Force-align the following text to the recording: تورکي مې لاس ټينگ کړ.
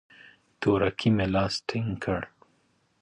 تورکي 0.61 1.09
مې 1.15 1.25
لاس 1.33 1.53
ټينگ 1.67 1.89
کړ. 2.03 2.21